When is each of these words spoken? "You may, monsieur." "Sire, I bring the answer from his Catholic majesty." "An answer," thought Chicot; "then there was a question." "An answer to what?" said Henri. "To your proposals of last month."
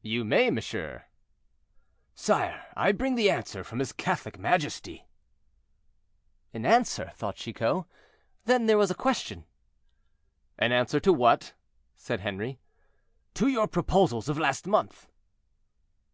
"You 0.00 0.24
may, 0.24 0.50
monsieur." 0.50 1.04
"Sire, 2.14 2.64
I 2.74 2.90
bring 2.92 3.16
the 3.16 3.28
answer 3.30 3.62
from 3.62 3.80
his 3.80 3.92
Catholic 3.92 4.38
majesty." 4.38 5.06
"An 6.54 6.64
answer," 6.64 7.12
thought 7.16 7.36
Chicot; 7.36 7.84
"then 8.46 8.64
there 8.64 8.78
was 8.78 8.90
a 8.90 8.94
question." 8.94 9.44
"An 10.58 10.72
answer 10.72 11.00
to 11.00 11.12
what?" 11.12 11.52
said 11.96 12.20
Henri. 12.20 12.60
"To 13.34 13.46
your 13.48 13.68
proposals 13.68 14.30
of 14.30 14.38
last 14.38 14.66
month." 14.66 15.06